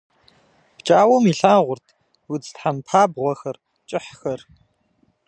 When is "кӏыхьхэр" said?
3.89-4.41